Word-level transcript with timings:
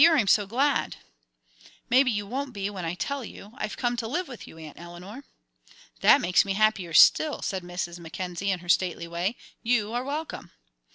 I'm 0.03 0.25
so 0.25 0.47
glad!" 0.47 0.95
"Maybe 1.87 2.09
you 2.09 2.25
won't 2.25 2.53
be, 2.53 2.71
when 2.71 2.85
I 2.85 2.95
tell 2.95 3.23
you. 3.23 3.51
I've 3.57 3.77
come 3.77 3.95
to 3.97 4.07
live 4.07 4.27
with 4.27 4.47
you, 4.47 4.57
Aunt 4.57 4.79
Eleanor." 4.79 5.25
"That 5.99 6.21
makes 6.21 6.43
me 6.43 6.53
happier 6.53 6.91
still," 6.91 7.43
said 7.43 7.61
Mrs. 7.61 7.99
Mackenzie, 7.99 8.49
in 8.49 8.61
her 8.61 8.67
stately 8.69 9.07
way. 9.07 9.35
"You 9.61 9.93
are 9.93 10.03
welcome." 10.03 10.53